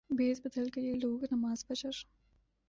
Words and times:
بھیس 0.09 0.41
بدل 0.45 0.69
کریہ 0.69 0.93
لوگ 0.93 1.23
نماز 1.31 1.65
فجر 1.67 1.95